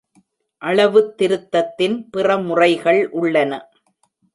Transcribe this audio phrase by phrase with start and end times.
[0.61, 3.61] அளவுத்திருத்தத்தின் பிற முறைகள் உள்ளன.